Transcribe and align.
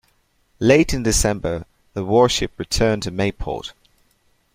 Late 0.59 0.95
in 0.95 1.03
December, 1.03 1.63
the 1.93 2.03
warship 2.03 2.53
returned 2.57 3.03
to 3.03 3.11
Mayport. 3.11 3.73